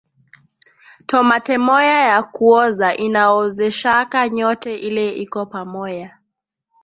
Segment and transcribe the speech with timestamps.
[1.05, 6.17] Tomate moya ya kuoza inaozeshaka nyote ile iko pamoya